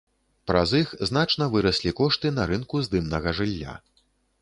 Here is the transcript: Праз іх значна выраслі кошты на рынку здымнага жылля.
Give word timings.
Праз 0.51 0.71
іх 0.79 0.93
значна 1.09 1.49
выраслі 1.57 1.95
кошты 2.01 2.35
на 2.41 2.51
рынку 2.55 2.85
здымнага 2.89 3.39
жылля. 3.43 3.81